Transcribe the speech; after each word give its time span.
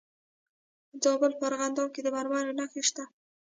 د 0.99 0.99
زابل 1.03 1.31
په 1.37 1.43
ارغنداب 1.49 1.89
کې 1.93 2.01
د 2.03 2.07
مرمرو 2.15 2.57
نښې 2.59 2.81
شته. 2.89 3.03